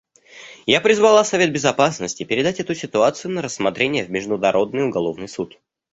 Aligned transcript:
Я 0.65 0.81
призвала 0.81 1.23
Совет 1.23 1.53
Безопасности 1.53 2.23
передать 2.23 2.59
эту 2.59 2.73
ситуацию 2.73 3.33
на 3.35 3.43
рассмотрение 3.43 4.03
в 4.03 4.09
Международный 4.09 4.87
уголовный 4.87 5.27
суд. 5.29 5.59